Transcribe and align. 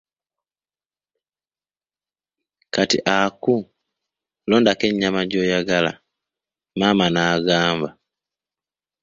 Kati 2.73 2.97
Aku, 3.19 3.55
londako 4.49 4.83
ennyama 4.89 5.21
gy'oyagala, 5.29 5.91
maama 6.77 7.05
n'agamba. 7.13 7.89